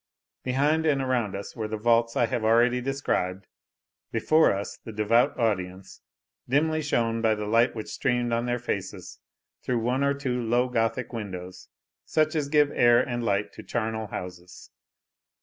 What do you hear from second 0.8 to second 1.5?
and around